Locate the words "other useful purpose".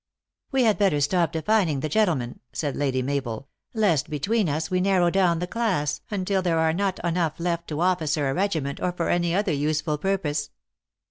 9.35-10.49